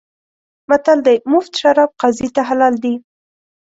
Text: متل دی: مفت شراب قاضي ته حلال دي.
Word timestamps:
متل 0.69 0.99
دی: 1.05 1.17
مفت 1.31 1.53
شراب 1.61 1.91
قاضي 2.01 2.27
ته 2.35 2.41
حلال 2.49 2.73
دي. 2.83 2.93